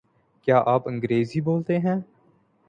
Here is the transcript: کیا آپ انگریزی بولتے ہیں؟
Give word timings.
کیا 0.47 0.61
آپ 0.65 0.87
انگریزی 0.87 1.41
بولتے 1.41 1.79
ہیں؟ 1.79 1.95